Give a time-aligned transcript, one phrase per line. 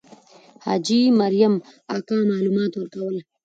[0.65, 1.53] حاجي مریم
[1.95, 3.15] اکا معلومات ورکول.